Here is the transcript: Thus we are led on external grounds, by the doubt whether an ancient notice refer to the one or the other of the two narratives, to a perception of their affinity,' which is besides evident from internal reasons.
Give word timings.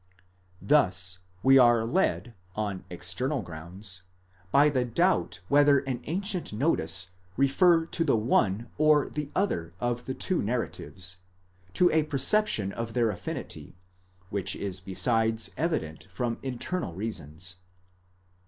Thus 0.63 1.19
we 1.43 1.59
are 1.59 1.85
led 1.85 2.33
on 2.55 2.83
external 2.89 3.43
grounds, 3.43 4.01
by 4.51 4.67
the 4.67 4.83
doubt 4.83 5.41
whether 5.47 5.81
an 5.81 6.01
ancient 6.05 6.51
notice 6.51 7.11
refer 7.37 7.85
to 7.85 8.03
the 8.03 8.15
one 8.15 8.67
or 8.79 9.07
the 9.09 9.29
other 9.35 9.75
of 9.79 10.07
the 10.07 10.15
two 10.15 10.41
narratives, 10.41 11.17
to 11.73 11.91
a 11.91 12.01
perception 12.01 12.73
of 12.73 12.93
their 12.93 13.11
affinity,' 13.11 13.77
which 14.31 14.55
is 14.55 14.79
besides 14.79 15.51
evident 15.55 16.07
from 16.09 16.39
internal 16.41 16.95
reasons. 16.95 17.57